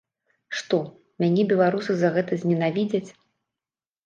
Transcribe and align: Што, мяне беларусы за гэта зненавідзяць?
Што, 0.61 0.79
мяне 1.23 1.43
беларусы 1.51 1.91
за 2.01 2.09
гэта 2.17 2.41
зненавідзяць? 2.45 3.05